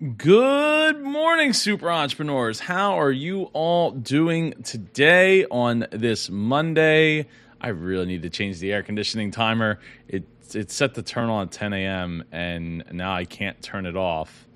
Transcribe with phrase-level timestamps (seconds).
[0.00, 2.58] Good morning, super entrepreneurs.
[2.58, 7.26] How are you all doing today on this Monday?
[7.60, 9.78] I really need to change the air conditioning timer.
[10.08, 10.24] It,
[10.54, 14.46] it's set to turn on at 10 a.m., and now I can't turn it off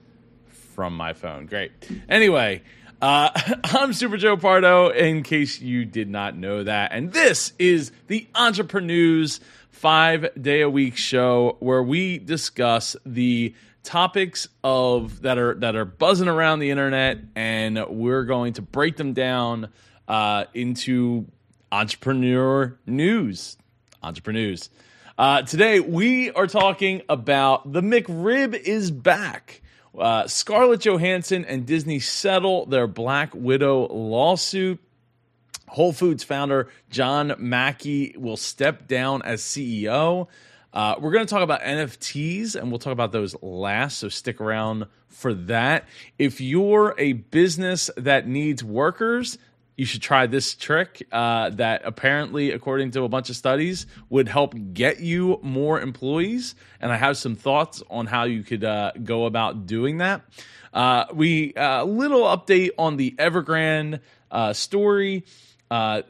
[0.75, 1.45] from my phone.
[1.45, 1.73] Great.
[2.09, 2.63] Anyway,
[3.03, 3.29] uh,
[3.65, 6.93] I'm Super Joe Pardo, in case you did not know that.
[6.93, 13.53] And this is the EntrepreNEWS five day a week show where we discuss the
[13.85, 18.97] topics of that are that are buzzing around the internet, and we're going to break
[18.97, 19.69] them down
[20.09, 21.27] uh, into
[21.71, 23.57] entrepreneur news.
[24.03, 24.69] EntrepreNEWS.
[25.17, 29.63] Uh, today we are talking about the McRib is back.
[29.97, 34.81] Uh, Scarlett Johansson and Disney settle their Black Widow lawsuit.
[35.69, 40.29] Whole Foods founder John Mackey will step down as CEO.
[40.75, 44.41] Uh, we're going to talk about NFTs and we'll talk about those last, so stick
[44.41, 45.85] around for that.
[46.19, 49.39] If you're a business that needs workers,
[49.77, 54.29] you should try this trick uh, that apparently, according to a bunch of studies, would
[54.29, 56.57] help get you more employees.
[56.81, 60.23] And I have some thoughts on how you could uh, go about doing that.
[60.73, 65.25] Uh, we a uh, little update on the Evergrande uh, story.
[65.75, 66.03] Uh,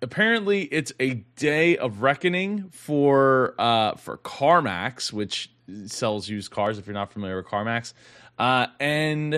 [0.00, 3.54] apparently, it's a day of reckoning for
[3.98, 5.48] for CarMax, which
[5.86, 6.76] sells used cars.
[6.76, 7.92] If you're not familiar with CarMax,
[8.36, 9.34] and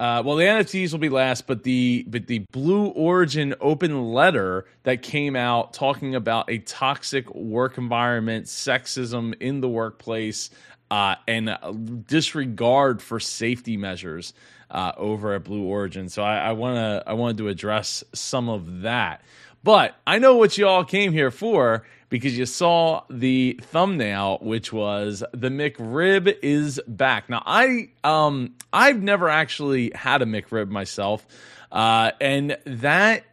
[0.00, 4.66] uh, well, the NFTs will be last, but the but the Blue Origin open letter
[4.82, 10.50] that came out talking about a toxic work environment, sexism in the workplace,
[10.90, 14.34] uh, and disregard for safety measures
[14.70, 16.08] uh, over at Blue Origin.
[16.08, 19.22] So I, wanna I wanted to address some of that.
[19.62, 24.72] But I know what you all came here for because you saw the thumbnail, which
[24.72, 27.28] was the McRib is back.
[27.28, 31.26] Now, I um I've never actually had a McRib myself,
[31.70, 33.24] uh, and that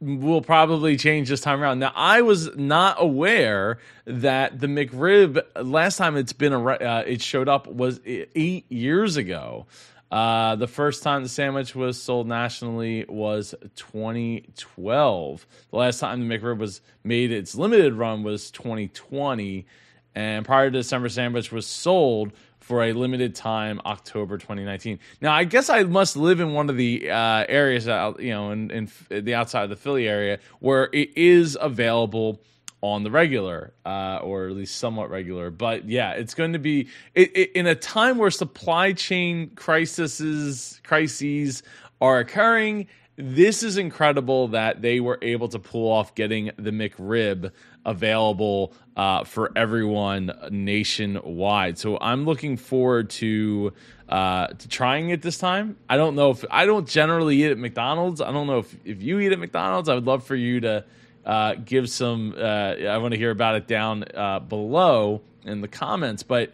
[0.00, 1.80] will probably change this time around.
[1.80, 7.20] Now, I was not aware that the McRib last time it's been a uh, it
[7.20, 9.66] showed up was eight years ago.
[10.10, 15.46] Uh, the first time the sandwich was sold nationally was 2012.
[15.70, 19.66] The last time the McRib was made its limited run was 2020.
[20.14, 24.98] And prior to December sandwich was sold for a limited time, October 2019.
[25.20, 28.50] Now, I guess I must live in one of the uh, areas, out, you know,
[28.50, 32.40] in, in the outside of the Philly area where it is available
[32.80, 35.50] on the regular, uh, or at least somewhat regular.
[35.50, 40.80] But yeah, it's going to be it, it, in a time where supply chain crises
[40.84, 41.62] crises
[42.00, 42.86] are occurring.
[43.16, 47.50] This is incredible that they were able to pull off getting the McRib
[47.84, 51.78] available uh, for everyone nationwide.
[51.78, 53.72] So I'm looking forward to
[54.08, 55.76] uh, to trying it this time.
[55.88, 58.20] I don't know if I don't generally eat at McDonald's.
[58.20, 59.88] I don't know if if you eat at McDonald's.
[59.88, 60.84] I would love for you to
[61.24, 62.34] uh, give some.
[62.36, 66.22] Uh, I want to hear about it down uh, below in the comments.
[66.22, 66.52] But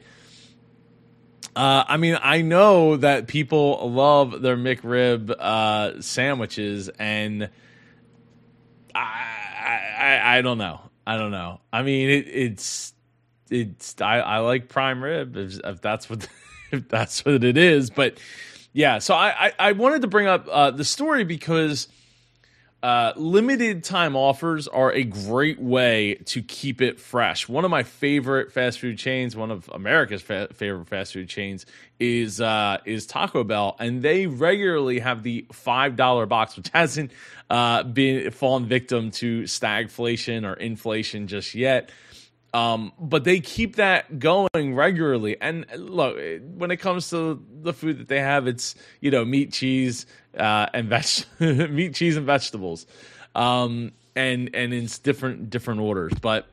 [1.57, 7.49] uh, I mean, I know that people love their McRib uh, sandwiches, and
[8.95, 10.81] I, I, I don't know.
[11.07, 11.61] I don't know.
[11.73, 12.93] I mean, it, it's
[13.51, 16.27] it's I, I like prime rib if, if that's what
[16.73, 17.91] if that's what it is.
[17.91, 18.19] But
[18.73, 21.89] yeah, so I I, I wanted to bring up uh, the story because
[22.85, 27.49] uh, limited time offers are a great way to keep it fresh.
[27.49, 31.65] One of my favorite fast food chains, one of America's fa- favorite fast food chains,
[31.99, 37.11] is uh, is Taco Bell, and they regularly have the five dollar box, which hasn't
[37.49, 41.91] uh, been fallen victim to stagflation or inflation just yet.
[42.55, 45.37] Um, but they keep that going regularly.
[45.41, 46.17] And look,
[46.57, 50.07] when it comes to the food that they have, it's you know meat, cheese,
[50.39, 50.89] uh, and
[51.41, 52.87] veg- meat, cheese, and vegetables,
[53.35, 56.13] um, and and in different different orders.
[56.23, 56.47] But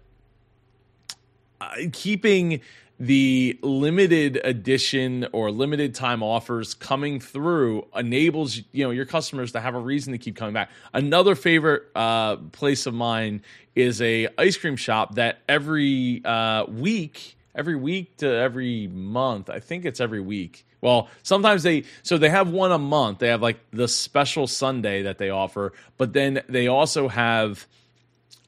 [1.61, 2.61] uh, keeping
[3.01, 9.59] the limited edition or limited time offers coming through enables you know your customers to
[9.59, 10.69] have a reason to keep coming back.
[10.93, 13.41] Another favorite uh, place of mine
[13.73, 19.59] is a ice cream shop that every uh, week, every week to every month, I
[19.59, 20.63] think it's every week.
[20.79, 23.17] Well, sometimes they so they have one a month.
[23.17, 27.65] They have like the special sundae that they offer, but then they also have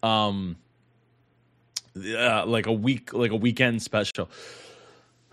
[0.04, 0.58] um
[1.98, 4.30] uh, like a week like a weekend special.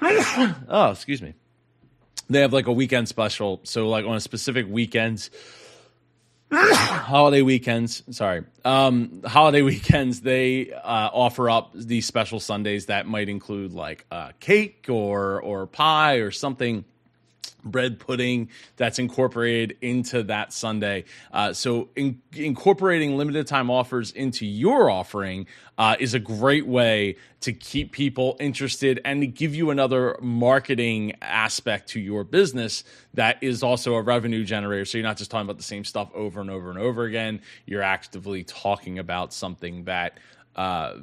[0.02, 1.34] oh, excuse me.
[2.28, 3.60] They have like a weekend special.
[3.64, 5.30] So like on a specific weekends
[6.52, 13.28] holiday weekends sorry um holiday weekends they uh, offer up these special sundaes that might
[13.28, 16.84] include like a cake or or pie or something
[17.64, 21.04] bread pudding that's incorporated into that sundae.
[21.32, 25.46] Uh, so, in, incorporating limited time offers into your offering
[25.78, 31.12] uh, is a great way to keep people interested and to give you another marketing
[31.22, 32.84] aspect to your business
[33.14, 34.84] that is also a revenue generator.
[34.84, 37.40] So, you're not just talking about the same stuff over and over and over again,
[37.66, 40.18] you're actively talking about something that.
[40.56, 40.96] Uh,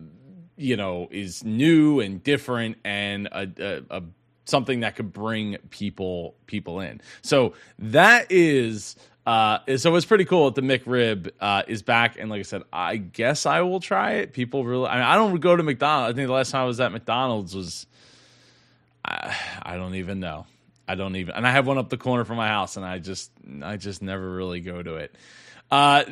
[0.57, 3.47] you know, is new and different and a,
[3.91, 4.03] a, a
[4.47, 7.01] something that could bring people people in.
[7.21, 8.95] So that is
[9.27, 12.63] uh, so it's pretty cool that the McRib uh, is back, and like I said,
[12.71, 14.31] I guess I will try it.
[14.31, 16.13] People really, I mean, I don't go to McDonald's.
[16.13, 17.87] I think the last time I was at McDonald's was,
[19.03, 20.47] I, I don't even know.
[20.87, 22.99] I don't even, and I have one up the corner from my house, and I
[22.99, 23.29] just,
[23.61, 25.13] I just never really go to it.
[25.69, 26.05] Uh,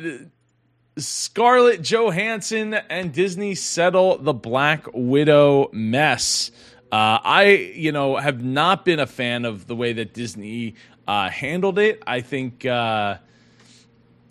[0.98, 6.50] Scarlett Johansson and Disney settle the Black Widow mess.
[6.92, 11.28] Uh, I, you know, have not been a fan of the way that Disney uh,
[11.28, 12.02] handled it.
[12.06, 13.18] I think, uh,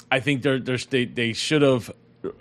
[0.10, 1.92] I think they're, they're, they they should have,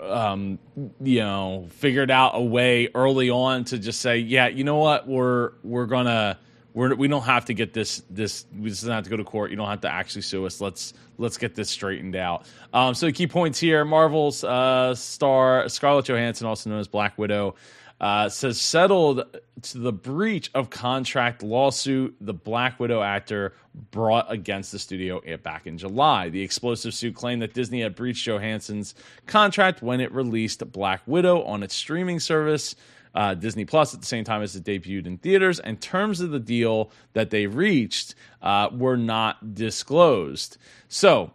[0.00, 0.58] um,
[1.00, 5.08] you know, figured out a way early on to just say, yeah, you know what,
[5.08, 6.38] we're we're gonna
[6.74, 9.24] we're we don't have to get this this we just don't have to go to
[9.24, 9.50] court.
[9.50, 10.60] You don't have to actually sue us.
[10.60, 12.46] Let's let's get this straightened out.
[12.72, 17.16] Um, so the key points here: Marvel's uh, star Scarlett Johansson, also known as Black
[17.18, 17.54] Widow
[18.04, 19.24] uh, says settled
[19.62, 23.54] to the breach of contract lawsuit the Black Widow actor
[23.92, 26.28] brought against the studio back in July.
[26.28, 31.44] The explosive suit claimed that Disney had breached Johansson's contract when it released Black Widow
[31.44, 32.76] on its streaming service.
[33.14, 36.30] Uh, Disney Plus at the same time as it debuted in theaters, and terms of
[36.30, 40.58] the deal that they reached uh, were not disclosed.
[40.88, 41.32] So,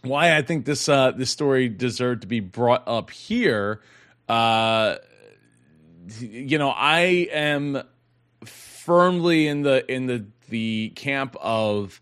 [0.00, 3.82] why I think this uh, this story deserved to be brought up here
[4.26, 4.96] uh,
[6.18, 7.82] you know, I am
[8.44, 12.00] firmly in the in the the camp of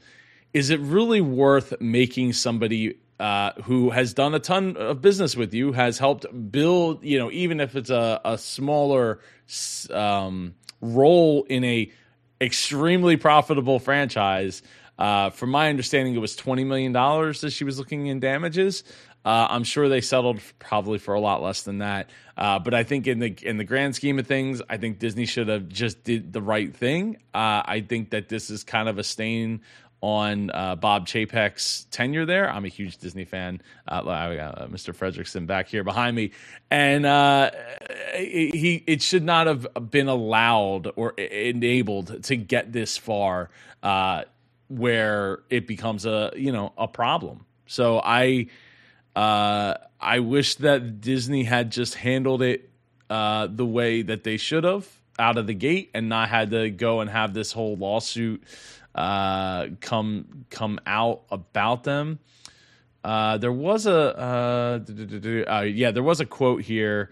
[0.54, 5.52] is it really worth making somebody uh, who has done a ton of business with
[5.52, 9.20] you, has helped build, you know, even if it's a, a smaller
[9.90, 11.90] um, role in a
[12.40, 14.62] extremely profitable franchise.
[14.98, 18.82] Uh, from my understanding, it was twenty million dollars that she was looking in damages.
[19.24, 22.08] Uh, I'm sure they settled probably for a lot less than that.
[22.36, 25.26] Uh, but I think in the in the grand scheme of things, I think Disney
[25.26, 27.16] should have just did the right thing.
[27.34, 29.60] Uh, I think that this is kind of a stain
[30.00, 32.50] on uh, Bob Chapek's tenure there.
[32.50, 33.60] I'm a huge Disney fan.
[33.86, 34.94] Uh, I got uh, Mr.
[34.94, 36.30] Fredricksen back here behind me,
[36.70, 37.50] and uh,
[38.16, 43.50] he it should not have been allowed or enabled to get this far,
[43.82, 44.22] uh,
[44.68, 47.44] where it becomes a you know a problem.
[47.66, 48.46] So I
[49.18, 52.70] uh, I wish that Disney had just handled it
[53.10, 54.88] uh, the way that they should have
[55.18, 58.44] out of the gate and not had to go and have this whole lawsuit
[58.94, 62.20] uh, come come out about them.
[63.02, 64.80] Uh, there was a uh,
[65.48, 67.10] uh, yeah, there was a quote here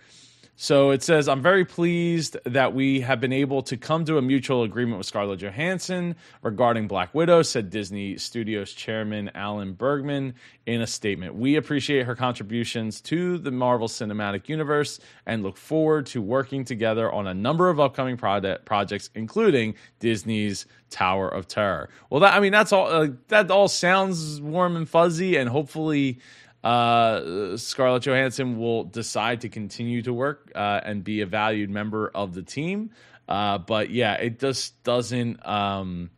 [0.56, 4.22] so it says, I'm very pleased that we have been able to come to a
[4.22, 10.80] mutual agreement with Scarlett Johansson regarding Black Widow, said Disney Studios chairman Alan Bergman in
[10.80, 11.34] a statement.
[11.34, 17.12] We appreciate her contributions to the Marvel Cinematic Universe and look forward to working together
[17.12, 21.90] on a number of upcoming product, projects, including Disney's Tower of Terror.
[22.08, 26.18] Well, that, I mean, that's all, uh, that all sounds warm and fuzzy, and hopefully
[26.66, 32.10] uh, Scarlett Johansson will decide to continue to work uh, and be a valued member
[32.12, 32.90] of the team.
[33.28, 35.46] Uh, but yeah, it just doesn't.
[35.46, 36.10] Um,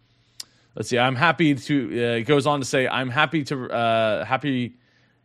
[0.74, 0.98] let's see.
[0.98, 1.88] I'm happy to.
[1.90, 4.76] Uh, it goes on to say, I'm happy to uh, happy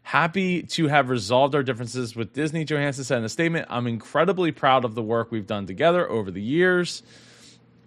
[0.01, 2.65] happy to have resolved our differences with Disney.
[2.65, 6.31] Johansson said in a statement, "I'm incredibly proud of the work we've done together over
[6.31, 7.01] the years."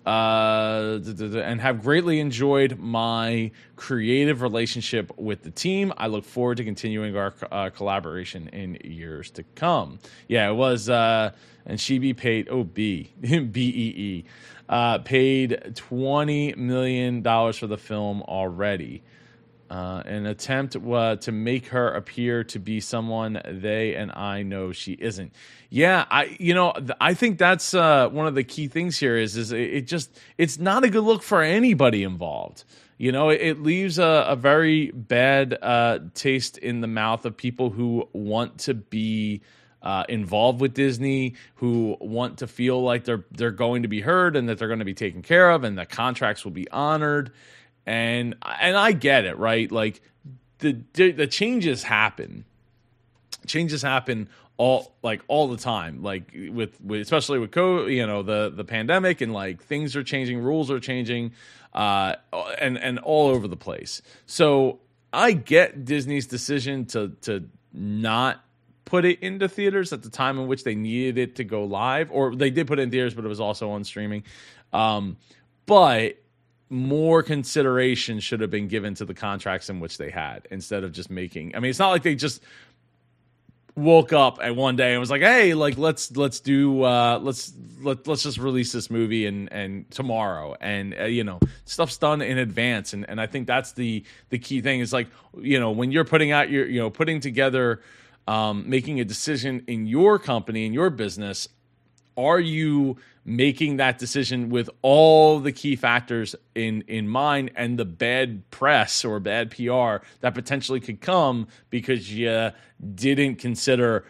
[0.06, 5.92] Uh, and have greatly enjoyed my creative relationship with the team.
[5.96, 9.98] I look forward to continuing our uh, collaboration in years to come.
[10.28, 11.32] Yeah, it was, uh,
[11.66, 14.24] and she be paid, oh, B, B E E,
[14.68, 19.02] uh, paid $20 million for the film already.
[19.68, 24.70] Uh, an attempt uh, to make her appear to be someone they and I know
[24.70, 25.32] she isn't.
[25.70, 29.36] Yeah, I you know I think that's uh, one of the key things here is
[29.36, 32.62] is it just it's not a good look for anybody involved.
[32.96, 37.36] You know, it, it leaves a, a, very bad uh, taste in the mouth of
[37.36, 39.42] people who want to be.
[39.82, 44.34] Uh, involved with Disney, who want to feel like they're they're going to be heard
[44.34, 47.30] and that they're going to be taken care of, and the contracts will be honored
[47.86, 49.70] and and I get it, right?
[49.70, 50.02] Like
[50.58, 52.44] the the changes happen.
[53.46, 54.28] Changes happen
[54.58, 58.64] all like all the time like with, with especially with COVID, you know the the
[58.64, 61.32] pandemic and like things are changing rules are changing
[61.74, 62.14] uh
[62.58, 64.78] and and all over the place so
[65.12, 68.42] i get disney's decision to to not
[68.86, 72.10] put it into theaters at the time in which they needed it to go live
[72.10, 74.22] or they did put it in theaters but it was also on streaming
[74.72, 75.18] um
[75.66, 76.16] but
[76.68, 80.92] more consideration should have been given to the contracts in which they had instead of
[80.92, 82.42] just making I mean it's not like they just
[83.76, 87.52] woke up and one day and was like, "Hey, like let's let's do uh let's
[87.82, 92.22] let let's just release this movie and and tomorrow." And uh, you know, stuff's done
[92.22, 95.08] in advance and and I think that's the the key thing is like,
[95.38, 97.82] you know, when you're putting out your you know, putting together
[98.26, 101.48] um making a decision in your company in your business,
[102.16, 102.96] are you
[103.26, 109.04] making that decision with all the key factors in in mind and the bad press
[109.04, 112.50] or bad PR that potentially could come because you
[112.94, 114.04] didn't consider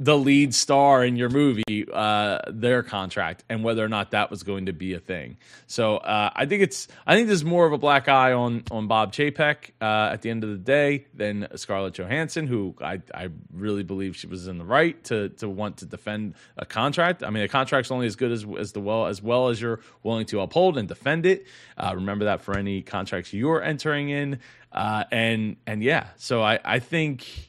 [0.00, 4.42] the lead star in your movie uh, their contract and whether or not that was
[4.44, 5.36] going to be a thing.
[5.66, 8.86] So uh, I think it's I think there's more of a black eye on on
[8.86, 13.28] Bob Chapek uh, at the end of the day than Scarlett Johansson, who I I
[13.52, 17.24] really believe she was in the right to to want to defend a contract.
[17.24, 19.80] I mean, a contract's only as good as as the well as well as you're
[20.02, 21.46] willing to uphold and defend it.
[21.76, 24.38] Uh, remember that for any contracts you're entering in,
[24.72, 26.08] uh, and and yeah.
[26.16, 27.48] So I I think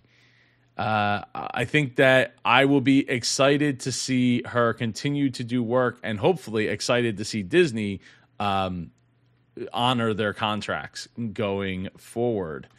[0.80, 6.00] uh, I think that I will be excited to see her continue to do work
[6.04, 8.00] and hopefully excited to see Disney
[8.40, 8.92] um,
[9.74, 12.70] honor their contracts going forward.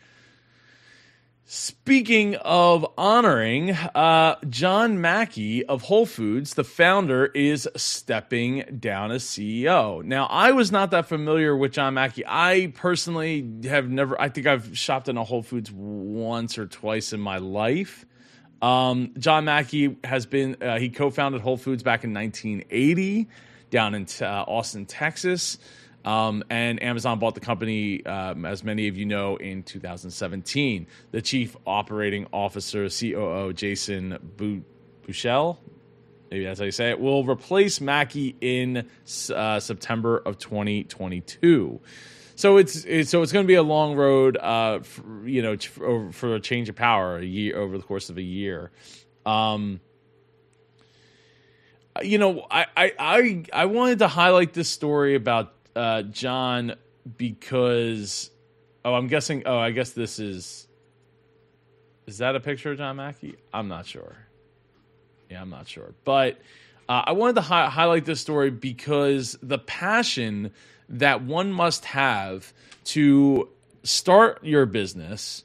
[1.53, 9.25] Speaking of honoring, uh, John Mackey of Whole Foods, the founder, is stepping down as
[9.25, 10.05] CEO.
[10.05, 12.23] Now, I was not that familiar with John Mackey.
[12.25, 17.13] I personally have never, I think I've shopped in a Whole Foods once or twice
[17.13, 18.07] in my life.
[18.63, 23.29] Um, John Mackey has been, uh, he co founded Whole Foods back in 1980
[23.71, 25.59] down in uh, Austin, Texas.
[26.05, 30.87] Um, and Amazon bought the company, um, as many of you know, in 2017.
[31.11, 35.59] The chief operating officer, COO Jason Buechel,
[36.31, 38.89] maybe that's how you say it, will replace Mackey in
[39.35, 41.81] uh, September of 2022.
[42.35, 45.59] So it's, it's so it's going to be a long road, uh, for, you know,
[45.59, 48.71] for, for a change of power a year over the course of a year.
[49.27, 49.81] Um,
[52.03, 56.75] you know, I, I I I wanted to highlight this story about uh, John
[57.17, 58.31] because
[58.85, 59.43] oh, I'm guessing.
[59.47, 60.67] Oh, I guess this is.
[62.07, 63.37] Is that a picture of John Mackey?
[63.53, 64.17] I'm not sure.
[65.31, 65.95] Yeah, I'm not sure.
[66.05, 66.39] But
[66.89, 70.51] uh, I wanted to hi- highlight this story because the passion
[70.89, 73.49] that one must have to
[73.85, 75.45] start your business,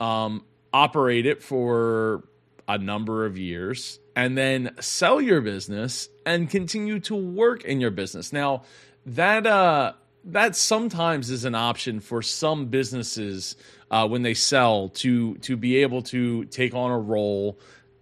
[0.00, 2.24] um, operate it for
[2.66, 7.90] a number of years, and then sell your business and continue to work in your
[7.90, 8.32] business.
[8.32, 8.64] Now,
[9.06, 9.92] that uh
[10.24, 13.56] that sometimes is an option for some businesses
[13.90, 17.58] uh, when they sell to to be able to take on a role.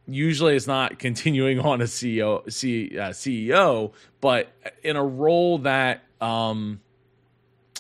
[0.07, 4.53] Usually, it's not continuing on a CEO, C, uh, CEO, but
[4.83, 6.81] in a role that um,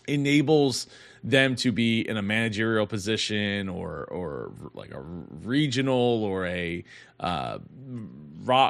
[0.06, 0.86] enables
[1.24, 6.84] them to be in a managerial position or or like a regional or a
[7.20, 7.58] uh,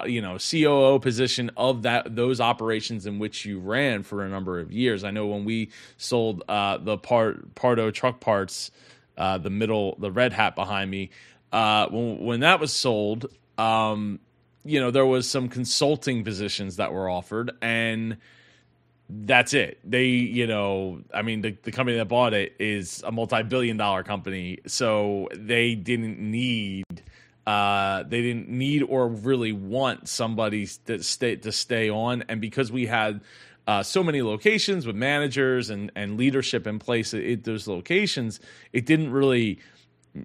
[0.06, 4.60] you know COO position of that those operations in which you ran for a number
[4.60, 5.04] of years.
[5.04, 8.70] I know when we sold uh, the part Pardo truck parts,
[9.16, 11.10] uh, the middle the red hat behind me,
[11.52, 13.26] uh, when when that was sold.
[13.56, 14.20] Um,
[14.64, 18.18] you know there was some consulting positions that were offered and
[19.10, 19.78] that's it.
[19.84, 23.76] They, you know, I mean, the, the company that bought it is a multi billion
[23.76, 24.58] dollar company.
[24.66, 26.84] So they didn't need.
[27.48, 32.70] Uh, they didn't need or really want somebody to stay to stay on, and because
[32.70, 33.22] we had
[33.66, 38.38] uh, so many locations with managers and and leadership in place at those locations,
[38.74, 39.60] it didn't really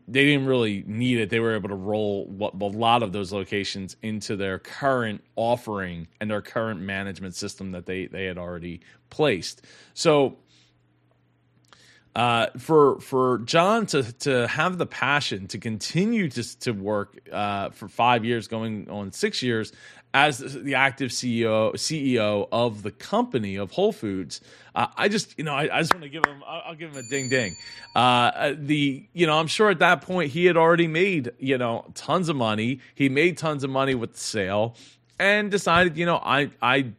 [0.06, 1.30] they didn't really need it.
[1.30, 6.10] They were able to roll what, a lot of those locations into their current offering
[6.20, 9.62] and their current management system that they they had already placed.
[9.94, 10.40] So
[12.16, 17.70] uh, for for John to to have the passion to continue to to work uh,
[17.70, 19.72] for five years, going on six years
[20.14, 24.42] as the active CEO CEO of the company of Whole Foods,
[24.76, 26.92] uh, I just you know I, I just want to give him I'll, I'll, give
[26.92, 27.56] him a ding ding.
[27.96, 31.58] Uh, uh, the you know I'm sure at that point he had already made you
[31.58, 32.80] know tons of money.
[32.94, 34.76] He made tons of money with the sale,
[35.20, 36.92] and decided you know I I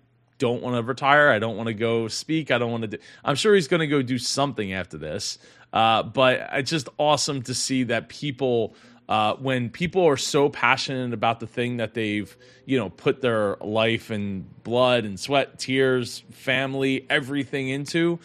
[0.44, 1.30] don't want to retire.
[1.30, 2.50] I don't want to go speak.
[2.50, 2.88] I don't want to.
[2.88, 5.38] Do, I'm sure he's going to go do something after this.
[5.72, 8.76] Uh, but it's just awesome to see that people
[9.08, 12.36] uh, when people are so passionate about the thing that they've
[12.66, 18.18] you know put their life and blood and sweat, tears, family, everything into,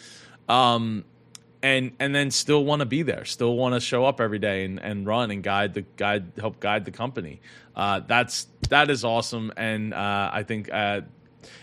[0.46, 1.02] um,
[1.62, 4.66] and and then still want to be there, still want to show up every day
[4.66, 7.40] and, and run and guide the guide help guide the company.
[7.74, 10.68] Uh, that's that is awesome, and uh, I think.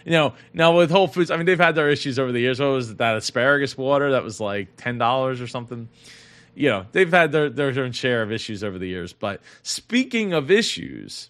[0.06, 2.60] You know, now with Whole Foods, I mean, they've had their issues over the years.
[2.60, 5.90] What was that asparagus water that was like ten dollars or something?
[6.58, 9.14] you know they've had their their own share of issues over the years.
[9.14, 11.30] But speaking of issues,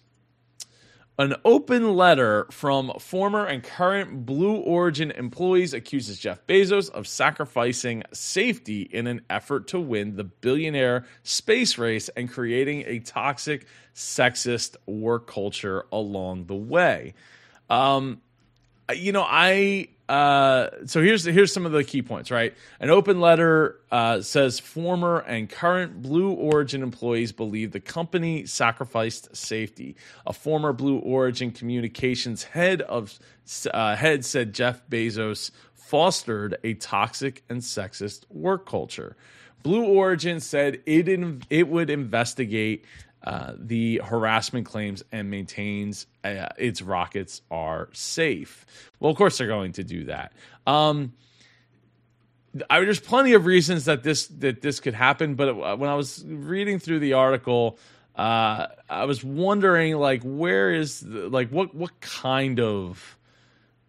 [1.18, 8.04] an open letter from former and current Blue Origin employees accuses Jeff Bezos of sacrificing
[8.12, 14.76] safety in an effort to win the billionaire space race and creating a toxic, sexist
[14.86, 17.12] work culture along the way.
[17.68, 18.22] Um,
[18.94, 22.30] you know, I uh, so here's here's some of the key points.
[22.30, 28.46] Right, an open letter uh, says former and current Blue Origin employees believe the company
[28.46, 29.96] sacrificed safety.
[30.26, 33.18] A former Blue Origin communications head of
[33.72, 39.16] uh, head said Jeff Bezos fostered a toxic and sexist work culture.
[39.62, 42.84] Blue Origin said it in, it would investigate
[43.28, 48.64] uh, the harassment claims and maintains uh, its rockets are safe.
[49.00, 50.32] Well, of course they're going to do that.
[50.66, 51.12] Um,
[52.70, 56.24] I, there's plenty of reasons that this that this could happen, but when I was
[56.26, 57.78] reading through the article,
[58.16, 63.18] uh, I was wondering like where is the, like what what kind of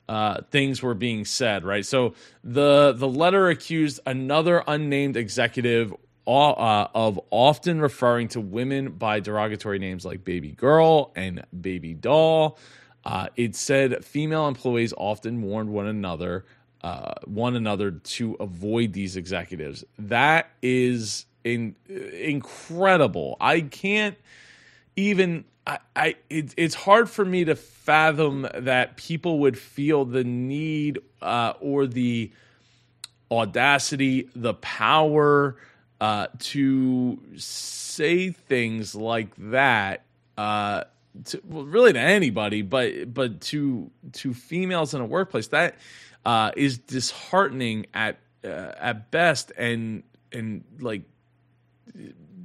[0.10, 1.86] uh, things were being said, right?
[1.86, 5.94] So the the letter accused another unnamed executive
[6.30, 12.60] uh, of often referring to women by derogatory names like baby girl and baby doll.
[13.04, 16.46] Uh, it said female employees often warned one another,
[16.84, 19.84] uh, one another to avoid these executives.
[19.98, 23.38] That is in, incredible.
[23.40, 24.18] I can't
[24.96, 25.46] even.
[25.66, 31.00] I, I it, it's hard for me to fathom that people would feel the need
[31.22, 32.32] uh, or the
[33.32, 35.56] audacity, the power
[36.02, 40.04] uh, to say things like that,
[40.38, 40.84] uh,
[41.26, 45.76] to, well, really to anybody, but but to to females in a workplace, that
[46.26, 51.02] uh, is disheartening at uh, at best, and and like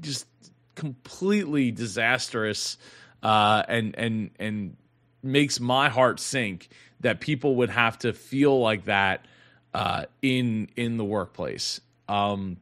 [0.01, 0.27] just
[0.75, 2.77] completely disastrous,
[3.23, 4.77] uh, and and and
[5.23, 6.69] makes my heart sink
[7.01, 9.27] that people would have to feel like that
[9.73, 11.81] uh, in in the workplace.
[12.09, 12.59] Um,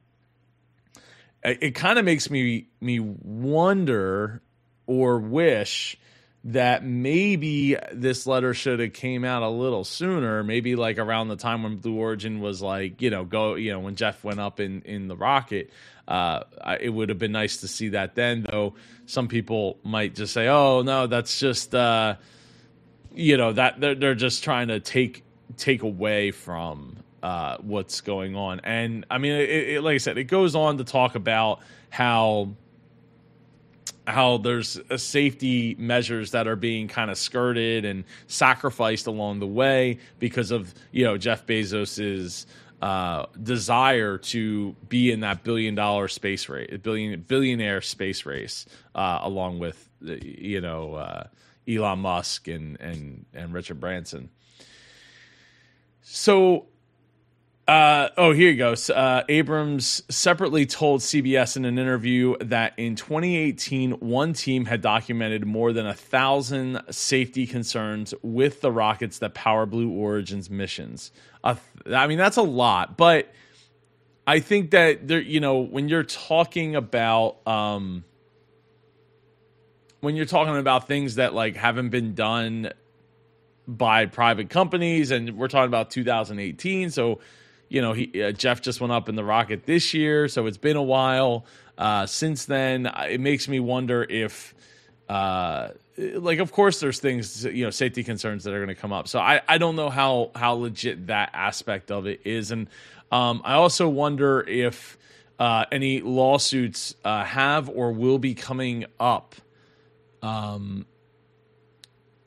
[1.45, 4.43] it kind of makes me me wonder
[4.87, 5.97] or wish
[6.45, 11.37] that maybe this letter should have came out a little sooner maybe like around the
[11.37, 14.61] time when blue origin was like you know go you know when jeff went up
[14.61, 15.71] in in the rocket.
[16.09, 16.43] Uh,
[16.81, 18.75] it would have been nice to see that then though.
[19.07, 22.17] Some people might just say oh no that's just uh,
[23.15, 25.23] you know that they're, they're just trying to take
[25.57, 28.61] take away from uh, what's going on.
[28.61, 32.51] And I mean, it, it, like I said, it goes on to talk about how
[34.07, 39.99] how there's safety measures that are being kind of skirted and sacrificed along the way
[40.19, 42.47] because of you know Jeff Bezos's
[42.81, 49.21] uh, desire to be in that billion dollar space race, billion billionaire space race, uh,
[49.23, 51.25] along with you know uh,
[51.69, 54.31] Elon Musk and and and Richard Branson.
[56.03, 56.67] So
[57.69, 58.75] uh, oh, here you go.
[58.93, 65.47] Uh, Abrams separately told CBS in an interview that in 2018, one team had documented
[65.47, 71.13] more than a thousand safety concerns with the rockets that power Blue Origin's missions.
[71.45, 71.55] Uh,
[71.87, 73.33] I mean, that's a lot, but
[74.27, 78.05] I think that there, you know, when you're talking about, um,
[80.01, 82.73] when you're talking about things that like haven't been done
[83.69, 87.21] by private companies, and we're talking about 2018, so
[87.73, 90.59] you know, he uh, Jeff just went up in the rocket this year, so it's
[90.59, 91.47] been a while
[91.79, 92.85] uh, since then.
[93.09, 94.55] It makes me wonder if,
[95.09, 98.93] uh, like, of course, there's things, you know, safety concerns that are going to come
[98.93, 99.09] up.
[99.09, 102.69] So I, I don't know how how legit that aspect of it is, and
[103.11, 104.99] um, I also wonder if
[105.39, 109.35] uh, any lawsuits uh, have or will be coming up
[110.21, 110.85] um,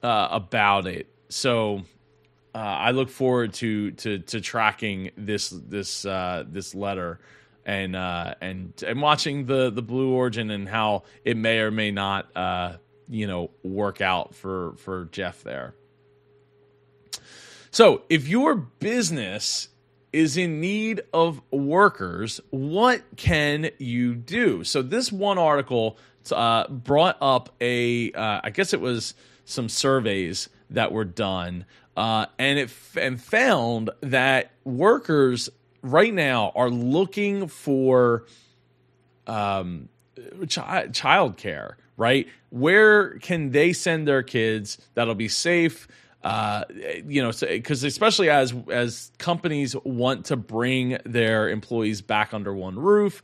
[0.02, 1.06] uh, about it.
[1.30, 1.84] So
[2.56, 7.20] uh, I look forward to to to tracking this this uh, this letter
[7.66, 11.92] and uh, and and watching the the Blue Origin and how it may or may
[11.92, 12.78] not uh,
[13.10, 15.76] you know work out for for Jeff there.
[17.72, 19.68] So if your business
[20.14, 24.64] is in need of workers, what can you do?
[24.64, 25.98] So this one article
[26.32, 29.14] uh, brought up a, uh, I guess it was
[29.44, 35.50] some surveys that were done, uh, and it f- and found that workers
[35.82, 38.26] right now are looking for
[39.28, 39.90] um,
[40.48, 40.60] ch-
[40.94, 41.78] child care.
[41.98, 45.88] Right, where can they send their kids that'll be safe?
[46.22, 46.66] Uh,
[47.08, 52.54] you know, because so, especially as as companies want to bring their employees back under
[52.54, 53.22] one roof,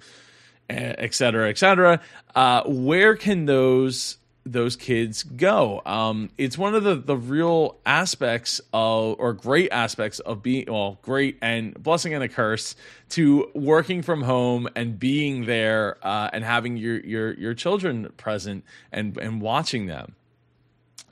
[0.69, 1.99] et cetera, et cetera,
[2.33, 5.81] uh, where can those those kids go?
[5.85, 10.99] Um, it's one of the the real aspects of or great aspects of being well,
[11.01, 12.75] great and blessing and a curse
[13.09, 18.63] to working from home and being there uh, and having your your your children present
[18.91, 20.15] and and watching them.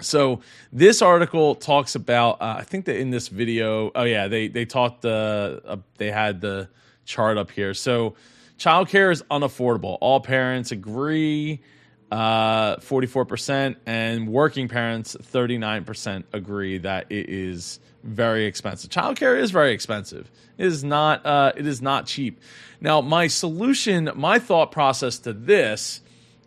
[0.01, 2.41] So this article talks about.
[2.41, 6.11] Uh, I think that in this video, oh yeah, they they talked the uh, they
[6.11, 6.69] had the
[7.05, 7.73] chart up here.
[7.73, 8.15] So
[8.57, 9.97] childcare is unaffordable.
[10.01, 11.61] All parents agree.
[12.11, 18.89] Uh, 44% and working parents 39% agree that it is very expensive.
[18.89, 20.31] Childcare is very expensive.
[20.57, 22.41] It is not uh, it is not cheap.
[22.81, 26.01] Now, my solution, my thought process to this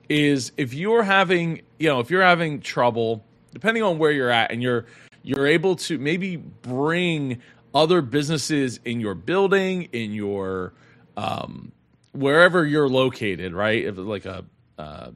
[0.09, 4.51] is if you're having, you know, if you're having trouble depending on where you're at
[4.51, 4.87] and you're
[5.23, 7.41] you're able to maybe bring
[7.75, 10.73] other businesses in your building in your
[11.17, 11.73] um,
[12.13, 14.45] wherever you're located right if like a
[14.79, 15.11] uh,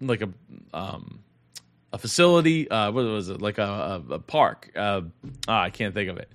[0.00, 0.28] like a
[0.72, 1.20] um,
[1.92, 3.40] a facility uh, what was it?
[3.40, 5.02] Like a, a, a park uh,
[5.48, 6.30] ah, i can't think of it.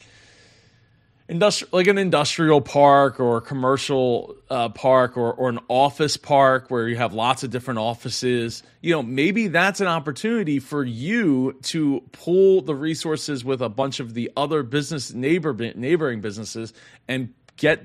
[1.27, 6.69] Industrial like an industrial park or a commercial uh, park or, or an office park
[6.69, 8.61] where you have lots of different offices.
[8.81, 13.99] You know maybe that's an opportunity for you to pull the resources with a bunch
[13.99, 16.73] of the other business neighbor neighboring businesses
[17.07, 17.83] and get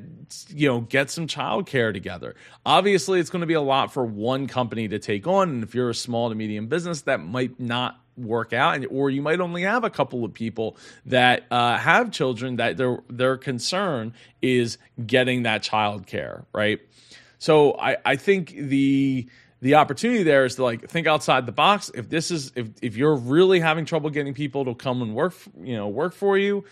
[0.49, 2.35] you know get some childcare together.
[2.65, 5.75] Obviously it's going to be a lot for one company to take on and if
[5.75, 9.41] you're a small to medium business that might not work out and or you might
[9.41, 14.79] only have a couple of people that uh, have children that their their concern is
[15.05, 16.81] getting that child care right?
[17.39, 19.27] So I, I think the
[19.63, 21.91] the opportunity there is to like think outside the box.
[21.95, 25.35] If this is if, if you're really having trouble getting people to come and work
[25.61, 26.65] you know work for you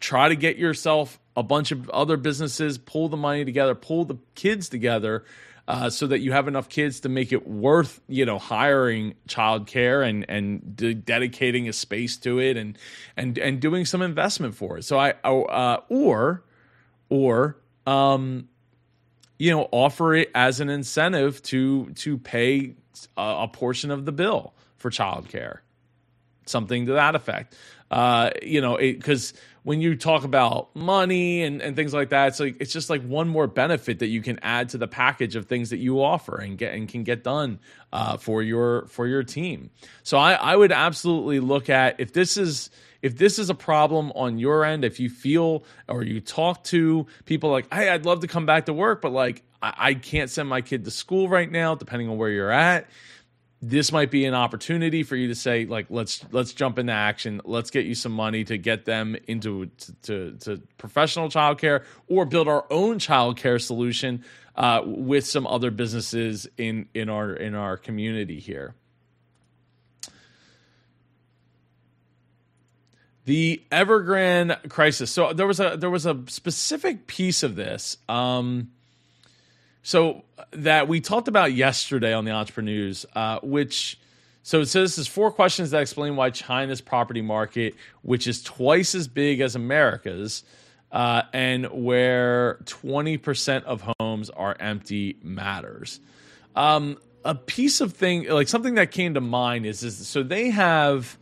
[0.00, 4.18] try to get yourself a bunch of other businesses pull the money together pull the
[4.34, 5.24] kids together
[5.66, 10.06] uh, so that you have enough kids to make it worth you know hiring childcare
[10.06, 12.78] and and de- dedicating a space to it and
[13.16, 14.84] and and doing some investment for it.
[14.84, 16.44] So I uh, or
[17.08, 18.48] or um,
[19.38, 22.74] you know offer it as an incentive to to pay
[23.16, 25.60] a, a portion of the bill for childcare,
[26.44, 27.56] something to that effect.
[27.94, 32.40] Uh, you know, because when you talk about money and, and things like that, it's
[32.40, 35.46] like it's just like one more benefit that you can add to the package of
[35.46, 37.60] things that you offer and get and can get done
[37.92, 39.70] uh, for your for your team.
[40.02, 42.68] So I, I would absolutely look at if this is
[43.00, 47.06] if this is a problem on your end, if you feel or you talk to
[47.26, 50.30] people like, hey, I'd love to come back to work, but like I, I can't
[50.30, 52.88] send my kid to school right now, depending on where you're at
[53.68, 57.40] this might be an opportunity for you to say like let's let's jump into action.
[57.44, 62.26] Let's get you some money to get them into to, to, to professional childcare or
[62.26, 64.24] build our own childcare solution
[64.56, 68.74] uh, with some other businesses in in our in our community here.
[73.24, 75.10] The evergrande crisis.
[75.10, 78.72] So there was a there was a specific piece of this um,
[79.84, 83.98] so that we talked about yesterday on the EntrepreNEWS, uh, which
[84.42, 88.42] so it says this is four questions that explain why China's property market, which is
[88.42, 90.42] twice as big as America's,
[90.90, 96.00] uh, and where 20% of homes are empty, matters.
[96.56, 100.50] Um, a piece of thing, like something that came to mind, is, is so they
[100.50, 101.18] have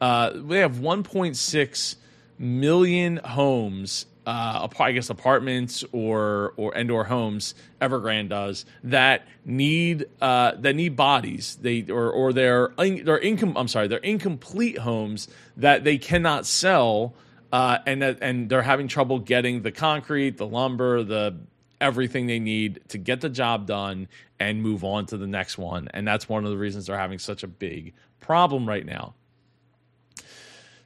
[0.00, 1.96] uh, they have 1.6
[2.38, 10.06] million homes uh, I guess apartments or or and or homes Evergrande does that need
[10.20, 11.56] uh, that need bodies.
[11.60, 17.14] They or or they're they're income I'm sorry they're incomplete homes that they cannot sell
[17.52, 21.36] uh, and and they're having trouble getting the concrete the lumber the
[21.80, 24.08] everything they need to get the job done
[24.40, 25.88] and move on to the next one.
[25.92, 29.14] And that's one of the reasons they're having such a big problem right now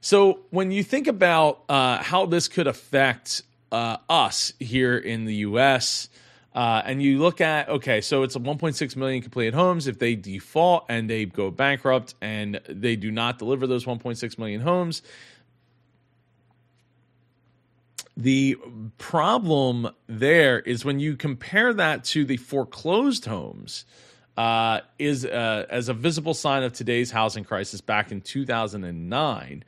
[0.01, 5.35] so when you think about uh, how this could affect uh, us here in the
[5.37, 6.09] U.S.,
[6.53, 9.87] uh, and you look at okay, so it's a 1.6 million completed homes.
[9.87, 14.61] If they default and they go bankrupt and they do not deliver those 1.6 million
[14.61, 15.03] homes,
[18.17, 18.59] The
[18.99, 23.87] problem there is when you compare that to the foreclosed homes,
[24.37, 29.65] uh, is uh, as a visible sign of today's housing crisis back in 2009.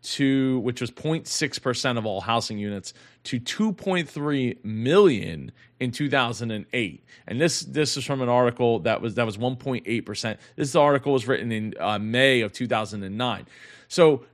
[0.00, 7.62] to which was 0.6% of all housing units to 2.3 million in 2008 and this
[7.62, 11.74] this is from an article that was that was 1.8% this article was written in
[11.80, 13.44] uh, May of 2009
[13.88, 14.24] so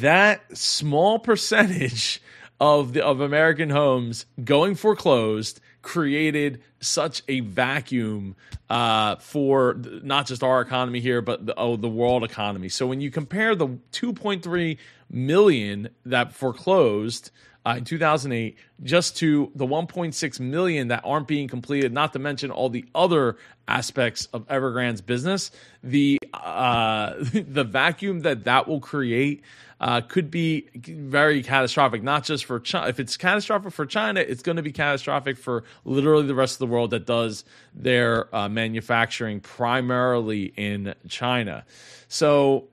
[0.00, 2.22] that small percentage
[2.60, 8.36] of the of American homes going foreclosed created such a vacuum
[8.70, 12.68] uh, for not just our economy here, but the, oh, the world economy.
[12.68, 14.78] So when you compare the 2.3
[15.10, 17.30] million that foreclosed
[17.66, 22.50] uh, in 2008 just to the 1.6 million that aren't being completed, not to mention
[22.50, 23.36] all the other
[23.68, 25.50] aspects of Evergrande's business,
[25.82, 29.42] the uh, the vacuum that that will create
[29.82, 32.04] uh, could be very catastrophic.
[32.04, 32.86] Not just for China.
[32.86, 36.58] If it's catastrophic for China, it's going to be catastrophic for literally the rest of
[36.60, 41.64] the world that does their uh, manufacturing primarily in China.
[42.06, 42.68] So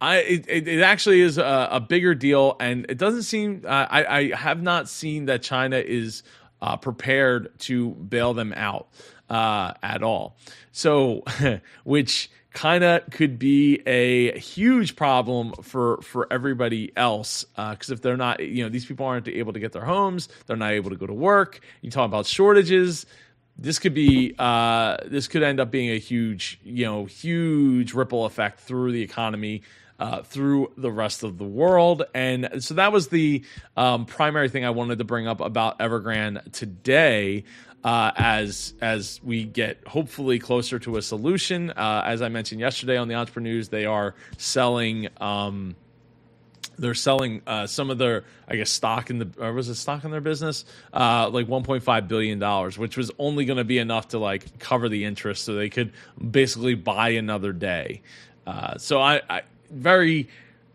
[0.00, 3.62] I it, it actually is a, a, bigger deal, and it doesn't seem.
[3.64, 6.24] Uh, I I have not seen that China is
[6.60, 8.88] uh, prepared to bail them out
[9.30, 10.36] uh, at all.
[10.72, 11.22] So,
[11.84, 18.00] which kind of could be a huge problem for for everybody else because uh, if
[18.00, 20.88] they're not, you know, these people aren't able to get their homes, they're not able
[20.90, 21.60] to go to work.
[21.82, 23.06] You talk about shortages
[23.58, 28.24] this could be uh, this could end up being a huge you know huge ripple
[28.26, 29.62] effect through the economy
[29.98, 32.02] uh, through the rest of the world.
[32.14, 33.44] And so that was the
[33.76, 37.44] um, primary thing I wanted to bring up about Evergrande today.
[37.84, 42.96] Uh, as as we get hopefully closer to a solution, uh, as I mentioned yesterday
[42.96, 45.08] on the EntrepreNEWS, they are selling.
[45.20, 45.76] Um,
[46.78, 50.04] they're selling uh, some of their, I guess, stock in the, or was it stock
[50.04, 50.64] in their business?
[50.92, 54.88] Uh, like 1.5 billion dollars, which was only going to be enough to like cover
[54.88, 55.92] the interest, so they could
[56.30, 58.02] basically buy another day.
[58.46, 60.28] Uh, so I, I, very,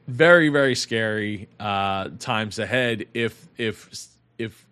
[0.08, 4.66] very, very scary uh, times ahead if if if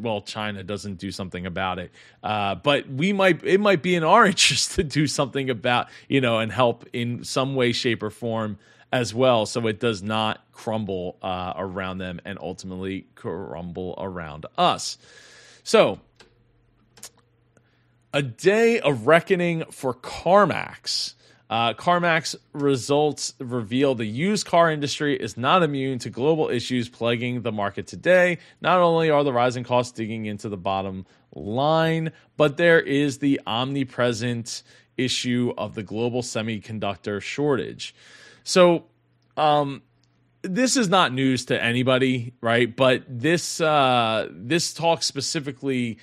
[0.00, 1.92] well China doesn't do something about it.
[2.22, 6.20] Uh, but we might it might be in our interest to do something about you
[6.20, 8.58] know and help in some way, shape, or form
[8.92, 14.98] as well, so it does not crumble uh, around them and ultimately crumble around us.
[15.62, 16.00] So.
[18.14, 21.15] A day of reckoning for CarMax.
[21.48, 27.42] Uh, CarMax results reveal the used car industry is not immune to global issues plaguing
[27.42, 28.38] the market today.
[28.60, 33.40] Not only are the rising costs digging into the bottom line, but there is the
[33.46, 34.64] omnipresent
[34.96, 37.94] issue of the global semiconductor shortage.
[38.42, 38.84] So,
[39.36, 39.82] um,
[40.42, 42.74] this is not news to anybody, right?
[42.74, 45.98] But this uh, this talks specifically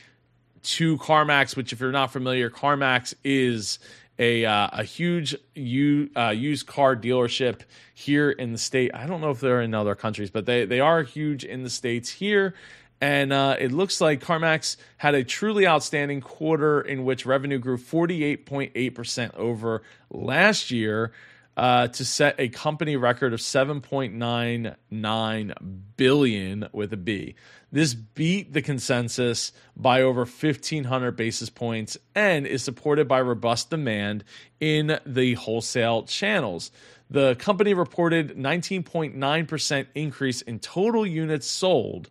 [0.63, 3.79] to CarMax, which, if you're not familiar, CarMax is
[4.19, 7.61] a uh, a huge u, uh, used car dealership
[7.93, 8.91] here in the state.
[8.93, 11.69] I don't know if they're in other countries, but they they are huge in the
[11.69, 12.53] states here.
[13.01, 17.77] And uh, it looks like CarMax had a truly outstanding quarter in which revenue grew
[17.77, 21.11] 48.8% over last year
[21.55, 25.53] uh, to set a company record of 7.99
[25.97, 27.35] billion with a B.
[27.71, 34.23] This beat the consensus by over 1,500 basis points and is supported by robust demand
[34.59, 36.71] in the wholesale channels.
[37.09, 42.09] The company reported 19.9% increase in total units sold.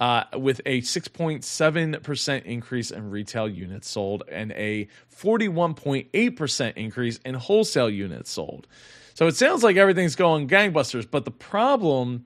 [0.00, 7.90] Uh, with a 6.7% increase in retail units sold and a 41.8% increase in wholesale
[7.90, 8.66] units sold.
[9.12, 12.24] So it sounds like everything's going gangbusters, but the problem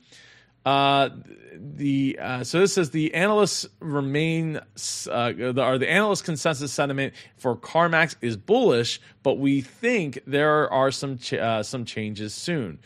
[0.65, 1.11] uh,
[1.55, 7.55] the uh, so this says the analysts remain uh, or the analyst consensus sentiment for
[7.55, 12.79] CarMax is bullish, but we think there are some ch- uh, some changes soon.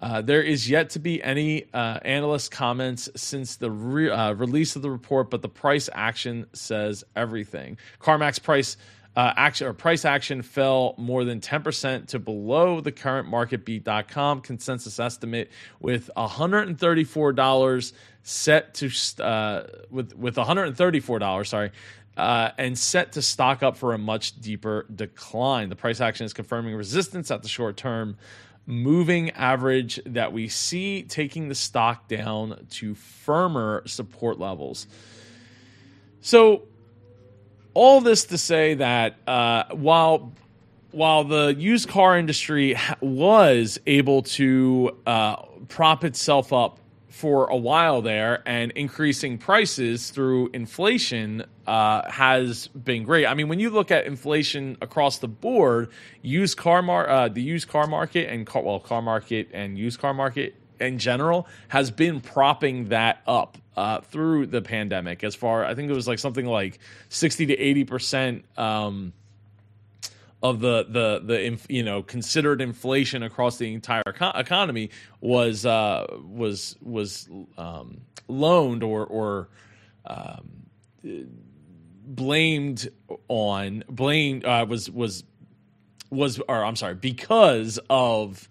[0.00, 4.76] Uh, there is yet to be any uh, analyst comments since the re- uh, release
[4.76, 7.76] of the report, but the price action says everything.
[8.00, 8.76] CarMax price
[9.16, 15.00] uh, action or price action fell more than 10% to below the current marketbeat.com consensus
[15.00, 21.72] estimate with $134 set to uh, with with $134 sorry
[22.16, 25.68] uh, and set to stock up for a much deeper decline.
[25.68, 28.18] The price action is confirming resistance at the short term
[28.68, 34.86] moving average that we see taking the stock down to firmer support levels.
[36.20, 36.64] So,
[37.72, 40.32] all this to say that uh, while
[40.90, 45.36] while the used car industry was able to uh,
[45.68, 46.78] prop itself up
[47.08, 53.26] for a while there, and increasing prices through inflation uh, has been great.
[53.26, 55.88] I mean, when you look at inflation across the board,
[56.22, 60.00] used car mar- uh, the used car market and car- well, car market and used
[60.00, 65.24] car market in general has been propping that up uh, through the pandemic.
[65.24, 68.44] As far, I think it was like something like sixty to eighty percent.
[68.56, 69.12] Um,
[70.42, 76.76] of the the the you know considered inflation across the entire economy was uh, was
[76.80, 79.48] was um, loaned or or
[80.06, 80.66] um,
[82.04, 82.88] blamed
[83.28, 85.24] on blamed uh, was was
[86.10, 88.48] was or I'm sorry because of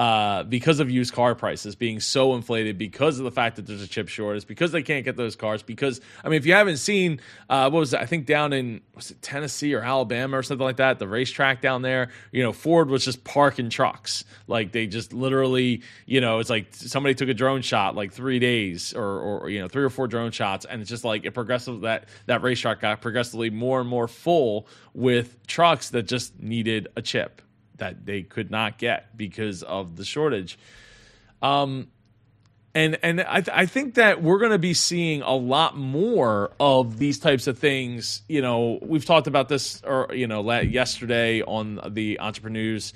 [0.00, 3.82] uh, because of used car prices being so inflated, because of the fact that there's
[3.82, 5.62] a chip shortage, because they can't get those cars.
[5.62, 8.00] Because I mean, if you haven't seen, uh, what was it?
[8.00, 11.60] I think down in was it Tennessee or Alabama or something like that, the racetrack
[11.60, 14.24] down there, you know, Ford was just parking trucks.
[14.46, 18.38] Like they just literally, you know, it's like somebody took a drone shot like three
[18.38, 21.32] days or, or you know three or four drone shots, and it's just like it
[21.32, 26.88] progressive that that racetrack got progressively more and more full with trucks that just needed
[26.96, 27.42] a chip
[27.80, 30.58] that they could not get because of the shortage.
[31.42, 31.88] Um,
[32.74, 36.52] and and I, th- I think that we're going to be seeing a lot more
[36.60, 38.22] of these types of things.
[38.28, 42.92] You know, we've talked about this, or you know, yesterday on the EntrepreNEWS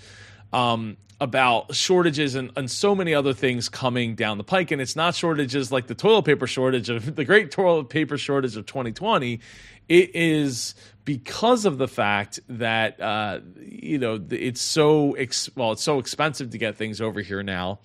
[0.53, 4.71] um, about shortages and, and so many other things coming down the pike.
[4.71, 8.57] And it's not shortages like the toilet paper shortage of the great toilet paper shortage
[8.57, 9.41] of 2020.
[9.89, 15.83] It is because of the fact that uh, you know it's so ex- well it's
[15.83, 17.81] so expensive to get things over here now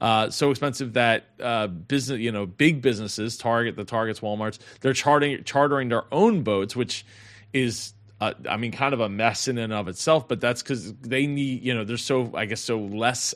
[0.00, 4.92] uh, so expensive that uh, business you know big businesses target the targets walmarts they're
[4.92, 7.06] charting chartering their own boats which
[7.52, 10.94] is uh, I mean, kind of a mess in and of itself, but that's because
[10.94, 13.34] they need, you know, there's so, I guess, so less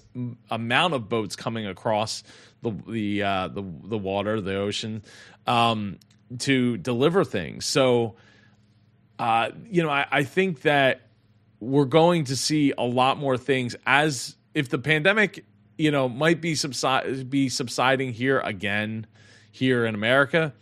[0.51, 2.23] amount of boats coming across
[2.63, 5.03] the the uh, the, the water, the ocean,
[5.47, 5.99] um,
[6.39, 7.65] to deliver things.
[7.67, 8.17] So,
[9.19, 11.03] uh, you know, I, I think that
[11.61, 15.45] we're going to see a lot more things as if the pandemic,
[15.77, 19.07] you know, might be subside be subsiding here again
[19.51, 20.53] here in America.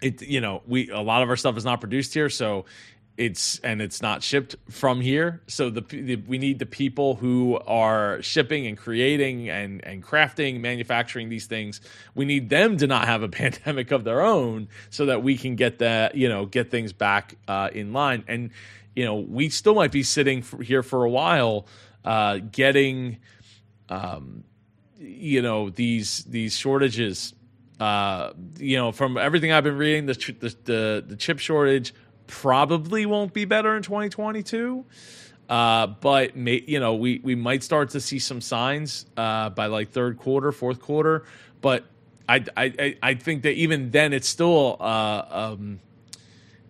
[0.00, 2.64] It you know we a lot of our stuff is not produced here, so
[3.18, 5.42] it's and it's not shipped from here.
[5.48, 10.60] So the, the, we need the people who are shipping and creating and and crafting
[10.60, 11.80] manufacturing these things.
[12.14, 15.56] We need them to not have a pandemic of their own so that we can
[15.56, 18.22] get that you know get things back uh, in line.
[18.28, 18.50] And
[18.94, 21.66] you know we still might be sitting for, here for a while
[22.04, 23.18] uh, getting
[23.88, 24.44] um,
[24.96, 27.34] you know these these shortages.
[27.80, 31.94] Uh, you know from everything i've been reading the the, the, the chip shortage
[32.28, 34.84] probably won't be better in 2022.
[35.48, 39.66] Uh, but may, you know, we we might start to see some signs uh, by
[39.66, 41.24] like third quarter, fourth quarter.
[41.60, 41.84] But
[42.28, 45.80] I I I think that even then, it's still uh, um,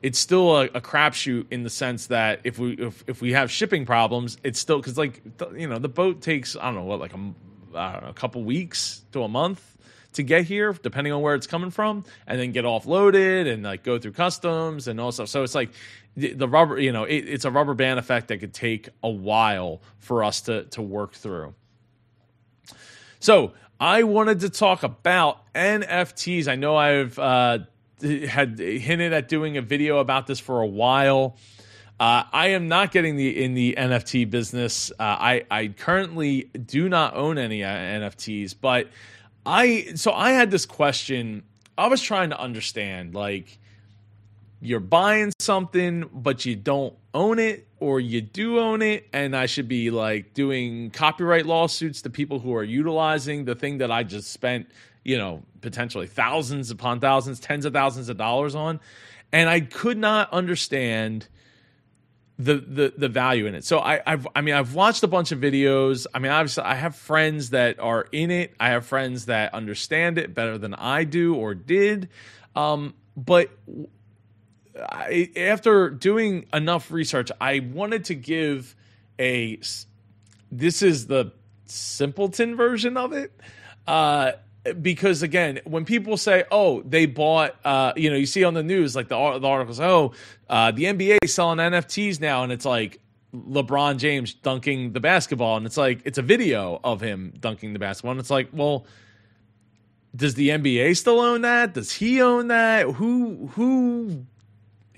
[0.00, 3.50] it's still a, a crapshoot in the sense that if we if, if we have
[3.50, 5.22] shipping problems, it's still because like
[5.56, 7.34] you know the boat takes I don't know what like a, know,
[7.74, 9.76] a couple weeks to a month
[10.14, 13.82] to get here, depending on where it's coming from, and then get offloaded and like
[13.82, 15.28] go through customs and all stuff.
[15.28, 15.70] So it's like
[16.16, 19.10] the, the rubber, you know, it, it's a rubber band effect that could take a
[19.10, 21.54] while for us to to work through.
[23.20, 26.48] So I wanted to talk about NFTs.
[26.48, 27.58] I know I've uh,
[28.00, 31.36] had hinted at doing a video about this for a while.
[32.00, 34.92] Uh, I am not getting the in the NFT business.
[34.92, 38.88] Uh, I I currently do not own any uh, NFTs, but
[39.48, 41.42] I so I had this question.
[41.78, 43.58] I was trying to understand like
[44.60, 49.46] you're buying something but you don't own it or you do own it and I
[49.46, 54.02] should be like doing copyright lawsuits to people who are utilizing the thing that I
[54.02, 54.68] just spent,
[55.02, 58.80] you know, potentially thousands upon thousands, tens of thousands of dollars on.
[59.32, 61.26] And I could not understand
[62.38, 63.64] the the the value in it.
[63.64, 66.06] So I I've I mean I've watched a bunch of videos.
[66.14, 68.54] I mean obviously I have friends that are in it.
[68.60, 72.08] I have friends that understand it better than I do or did.
[72.54, 73.50] Um, but
[74.78, 78.76] I, after doing enough research, I wanted to give
[79.18, 79.58] a
[80.52, 81.32] this is the
[81.66, 83.32] simpleton version of it.
[83.86, 84.32] Uh,
[84.80, 88.62] because again, when people say, "Oh, they bought," uh, you know, you see on the
[88.62, 90.12] news like the, the articles, "Oh,
[90.48, 93.00] uh, the NBA is selling NFTs now," and it's like,
[93.34, 97.78] LeBron James dunking the basketball, and it's like it's a video of him dunking the
[97.78, 98.86] basketball, and it's like, well,
[100.16, 101.74] does the NBA still own that?
[101.74, 102.86] Does he own that?
[102.86, 104.24] Who who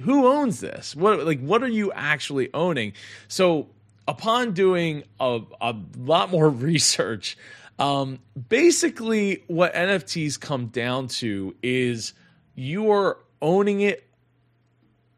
[0.00, 0.94] who owns this?
[0.94, 2.92] What like what are you actually owning?
[3.26, 3.68] So
[4.06, 7.36] upon doing a, a lot more research,
[7.80, 8.18] um,
[8.48, 12.12] basically what NFTs come down to is
[12.54, 14.06] you are owning it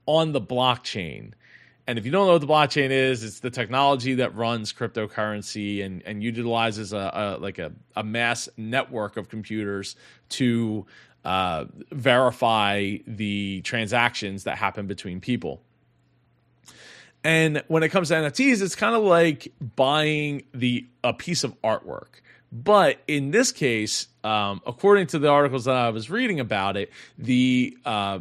[0.07, 1.33] on the blockchain.
[1.89, 5.85] And if you don't know what the blockchain is, it's the technology that runs cryptocurrency
[5.85, 9.97] and, and utilizes a, a like a, a mass network of computers
[10.31, 10.87] to
[11.25, 15.61] uh, verify the transactions that happen between people.
[17.25, 21.61] And when it comes to NFTs, it's kind of like buying the a piece of
[21.63, 22.21] artwork.
[22.53, 26.91] But in this case, um, according to the articles that I was reading about it,
[27.17, 28.19] the uh,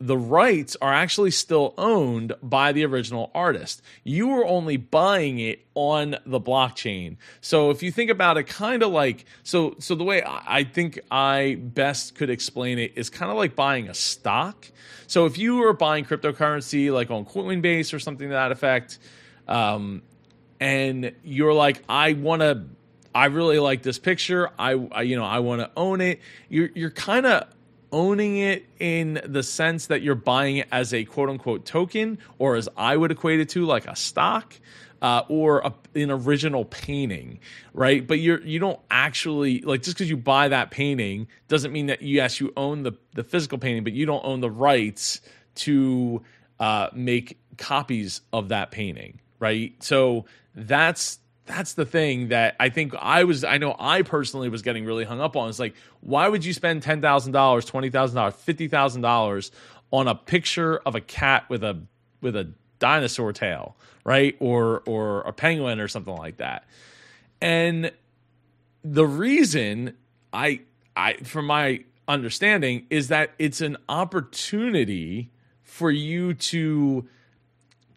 [0.00, 3.82] the rights are actually still owned by the original artist.
[4.04, 7.16] You are only buying it on the blockchain.
[7.40, 9.76] So if you think about it, kind of like so.
[9.78, 13.88] So the way I think I best could explain it is kind of like buying
[13.88, 14.70] a stock.
[15.06, 18.98] So if you were buying cryptocurrency like on Coinbase or something to that effect,
[19.48, 20.02] um,
[20.60, 22.64] and you're like, I want to.
[23.14, 24.50] I really like this picture.
[24.58, 26.20] I, I you know I want to own it.
[26.48, 27.48] You're you're kind of
[27.90, 32.56] owning it in the sense that you're buying it as a quote unquote token, or
[32.56, 34.54] as I would equate it to, like a stock.
[35.00, 37.38] Uh, or a, an original painting,
[37.72, 38.04] right?
[38.04, 42.02] But you're you don't actually like just because you buy that painting doesn't mean that
[42.02, 45.20] yes you own the the physical painting, but you don't own the rights
[45.54, 46.24] to
[46.58, 49.72] uh, make copies of that painting, right?
[49.82, 54.62] So that's that's the thing that I think I was I know I personally was
[54.62, 55.48] getting really hung up on.
[55.48, 59.50] It's like, why would you spend ten thousand dollars, twenty thousand dollars, fifty thousand dollars
[59.90, 61.80] on a picture of a cat with a
[62.20, 64.36] with a dinosaur tail, right?
[64.38, 66.64] Or or a penguin or something like that.
[67.40, 67.90] And
[68.84, 69.96] the reason
[70.32, 70.60] I
[70.96, 75.30] I from my understanding is that it's an opportunity
[75.62, 77.08] for you to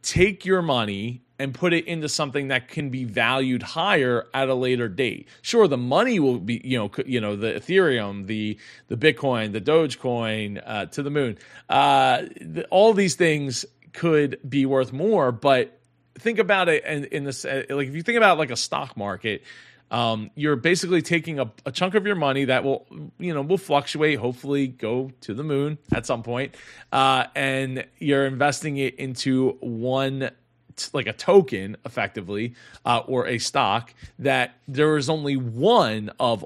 [0.01, 4.53] take your money and put it into something that can be valued higher at a
[4.53, 5.27] later date.
[5.41, 9.59] Sure, the money will be, you know, you know, the Ethereum, the the Bitcoin, the
[9.59, 11.39] Dogecoin, uh, to the moon.
[11.67, 15.79] Uh, the, all these things could be worth more, but
[16.19, 18.95] think about it in, in this, uh, like if you think about like a stock
[18.95, 19.43] market.
[19.89, 22.87] Um, you're basically taking a, a, chunk of your money that will,
[23.19, 26.55] you know, will fluctuate, hopefully go to the moon at some point,
[26.93, 30.31] uh, and you're investing it into one
[30.93, 32.55] like a token effectively
[32.85, 36.45] uh, or a stock that there is only one of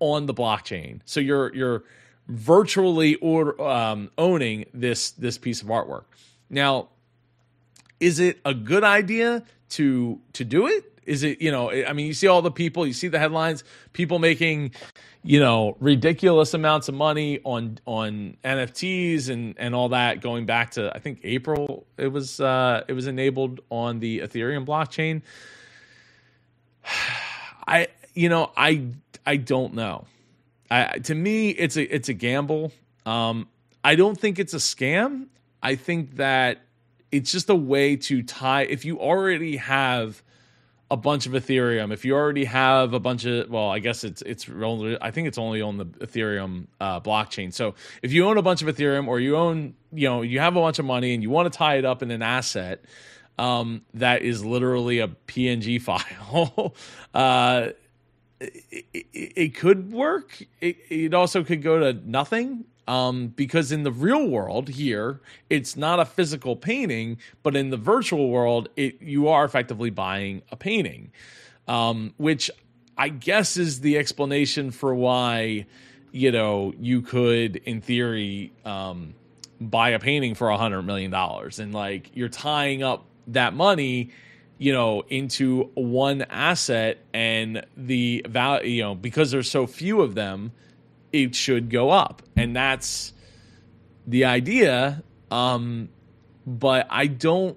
[0.00, 1.00] on the blockchain.
[1.04, 1.84] So you're you're
[2.28, 6.04] virtually or um, owning this this piece of artwork.
[6.50, 6.88] Now
[8.00, 12.06] is it a good idea to to do it is it you know i mean
[12.06, 14.72] you see all the people you see the headlines people making
[15.22, 20.72] you know ridiculous amounts of money on on nfts and and all that going back
[20.72, 25.22] to i think april it was uh it was enabled on the ethereum blockchain.
[27.66, 28.88] I you know i
[29.24, 30.06] i don't know.
[30.70, 32.72] I, to me it's a it's a gamble.
[33.06, 33.48] Um
[33.84, 35.26] i don't think it's a scam.
[35.62, 36.62] I think that
[37.12, 40.22] it's just a way to tie if you already have
[40.92, 44.20] a bunch of Ethereum, if you already have a bunch of, well, I guess it's
[44.20, 47.50] it's only, I think it's only on the Ethereum uh, blockchain.
[47.50, 50.54] So if you own a bunch of Ethereum, or you own, you know, you have
[50.54, 52.84] a bunch of money and you want to tie it up in an asset
[53.38, 56.74] um, that is literally a PNG file,
[57.14, 57.68] uh,
[58.38, 60.44] it, it, it, could work.
[60.60, 65.76] It, it also could go to nothing um, because in the real world here, it's
[65.76, 70.56] not a physical painting, but in the virtual world, it you are effectively buying a
[70.56, 71.12] painting,
[71.68, 72.50] um, which
[72.98, 75.66] I guess is the explanation for why
[76.10, 79.14] you know you could, in theory, um,
[79.60, 84.10] buy a painting for a hundred million dollars, and like you're tying up that money
[84.58, 90.14] you know into one asset and the value you know because there's so few of
[90.14, 90.52] them
[91.12, 92.22] it should go up.
[92.36, 93.12] And that's
[94.06, 95.02] the idea.
[95.30, 95.88] Um,
[96.46, 97.56] but I don't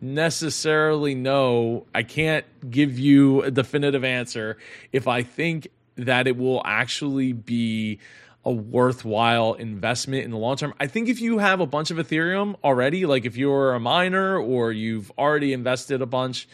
[0.00, 1.86] necessarily know.
[1.94, 4.58] I can't give you a definitive answer
[4.92, 7.98] if I think that it will actually be
[8.44, 10.72] a worthwhile investment in the long term.
[10.78, 14.38] I think if you have a bunch of Ethereum already, like if you're a miner
[14.38, 16.48] or you've already invested a bunch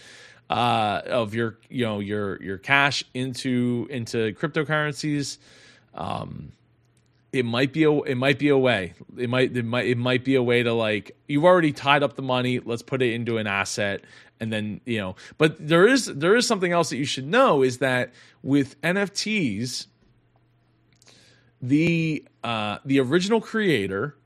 [0.48, 5.38] uh, of your, you know, your your cash into into cryptocurrencies,
[5.94, 6.52] um,
[7.32, 8.94] it might be a it might be a way.
[9.16, 12.14] It might it might it might be a way to like you've already tied up
[12.14, 12.60] the money.
[12.60, 14.02] Let's put it into an asset,
[14.38, 15.16] and then you know.
[15.36, 19.88] But there is there is something else that you should know is that with NFTs,
[21.60, 24.16] the uh, the original creator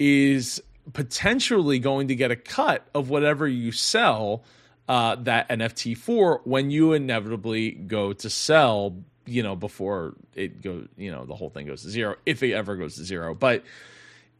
[0.00, 0.60] is
[0.92, 4.42] potentially going to get a cut of whatever you sell
[4.88, 8.96] uh, that NFT for when you inevitably go to sell,
[9.30, 12.52] you know, before it goes, you know, the whole thing goes to zero, if it
[12.52, 13.34] ever goes to zero.
[13.34, 13.64] But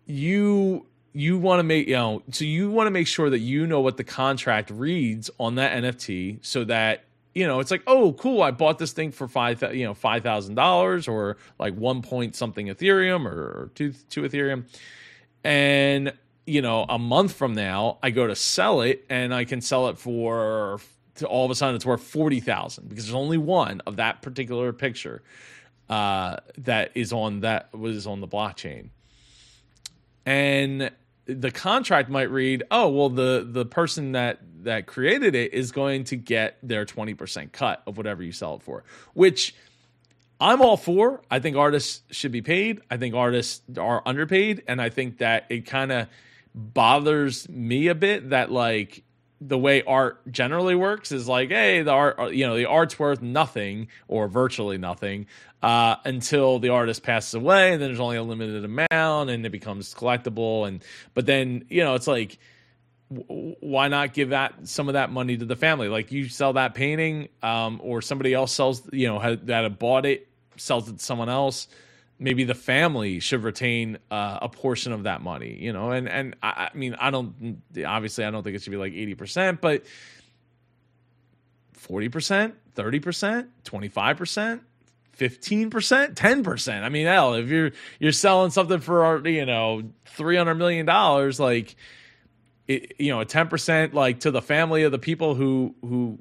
[0.06, 3.66] you you want to make you know so you want to make sure that you
[3.66, 8.12] know what the contract reads on that NFT so that you know it's like oh
[8.12, 12.02] cool I bought this thing for five you know five thousand dollars or like one
[12.02, 14.64] point something Ethereum or two two Ethereum
[15.42, 16.12] and
[16.50, 19.88] you know, a month from now, I go to sell it and I can sell
[19.88, 20.80] it for
[21.22, 25.22] all of a sudden it's worth 40,000 because there's only one of that particular picture
[25.88, 28.90] uh, that is on that was on the blockchain.
[30.24, 30.90] And
[31.26, 36.04] the contract might read, "Oh, well the the person that that created it is going
[36.04, 39.54] to get their 20% cut of whatever you sell it for." Which
[40.40, 41.20] I'm all for.
[41.30, 42.80] I think artists should be paid.
[42.90, 46.08] I think artists are underpaid and I think that it kind of
[46.54, 49.02] bothers me a bit that like
[49.40, 52.98] the way art generally works is like, hey, the art, uh, you know, the art's
[52.98, 55.26] worth nothing or virtually nothing
[55.62, 59.50] uh, until the artist passes away, and then there's only a limited amount, and it
[59.50, 60.68] becomes collectible.
[60.68, 60.84] And
[61.14, 62.38] but then you know, it's like,
[63.12, 65.88] w- why not give that some of that money to the family?
[65.88, 69.78] Like you sell that painting, um, or somebody else sells, you know, had, that had
[69.78, 71.66] bought it, sells it to someone else
[72.20, 75.90] maybe the family should retain uh, a portion of that money, you know.
[75.90, 78.92] And and I, I, mean, I don't obviously I don't think it should be like
[78.92, 79.84] eighty percent, but
[81.72, 84.62] forty percent, thirty percent, twenty five percent.
[85.18, 86.82] 15%, 10%.
[86.82, 91.76] I mean, hell, if you're you're selling something for you know, 300 million dollars like
[92.66, 96.18] it, you know, a 10% like to the family of the people who who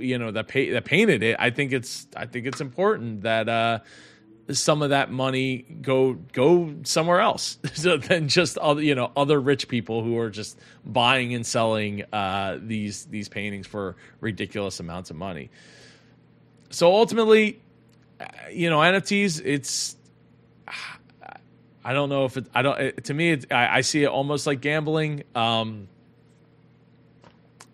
[0.00, 3.48] you know that pay that painted it, I think it's I think it's important that
[3.48, 3.78] uh
[4.50, 7.56] some of that money go go somewhere else
[8.08, 12.58] than just other you know other rich people who are just buying and selling uh,
[12.60, 15.50] these these paintings for ridiculous amounts of money.
[16.70, 17.60] So ultimately,
[18.20, 19.42] uh, you know, NFTs.
[19.44, 19.96] It's
[21.86, 22.46] I don't know if it.
[22.52, 22.80] I don't.
[22.80, 25.22] It, to me, it, I, I, see it almost like gambling.
[25.36, 25.86] Um,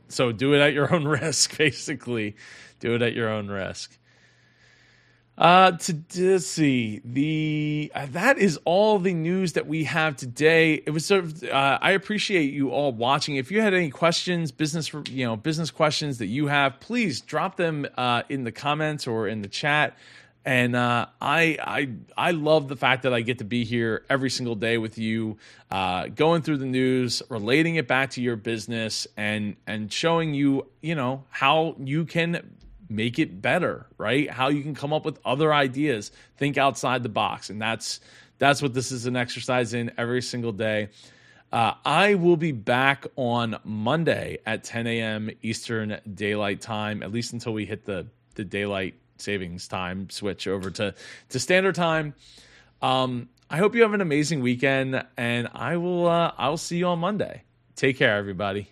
[0.08, 1.56] so do it at your own risk.
[1.56, 2.36] Basically,
[2.78, 3.96] do it at your own risk.
[5.38, 10.74] Uh, to, to see the uh, that is all the news that we have today.
[10.74, 13.36] It was sort of uh, I appreciate you all watching.
[13.36, 17.56] If you had any questions, business you know business questions that you have, please drop
[17.56, 19.96] them uh, in the comments or in the chat.
[20.44, 24.28] And uh, I I I love the fact that I get to be here every
[24.28, 25.38] single day with you,
[25.70, 30.66] uh, going through the news, relating it back to your business, and and showing you
[30.82, 32.58] you know how you can
[32.94, 34.30] make it better, right?
[34.30, 37.50] How you can come up with other ideas, think outside the box.
[37.50, 38.00] And that's
[38.38, 40.88] that's what this is an exercise in every single day.
[41.52, 45.30] Uh, I will be back on Monday at 10 a.m.
[45.42, 50.70] Eastern Daylight Time, at least until we hit the the daylight savings time switch over
[50.70, 50.94] to
[51.28, 52.14] to standard time.
[52.80, 56.78] Um, I hope you have an amazing weekend, and I will uh, I will see
[56.78, 57.42] you on Monday.
[57.76, 58.68] Take care, everybody.